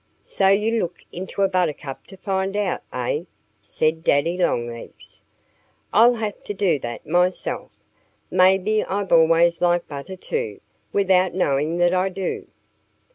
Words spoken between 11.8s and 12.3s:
I